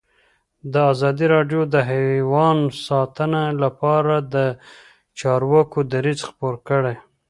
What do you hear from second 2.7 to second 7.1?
ساتنه لپاره د چارواکو دریځ خپور کړی.